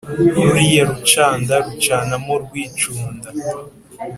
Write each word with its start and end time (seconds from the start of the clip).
Ruriya 0.37 0.83
rucanda 0.91 1.53
Rucanamo 1.65 2.33
rwicunda 2.43 3.29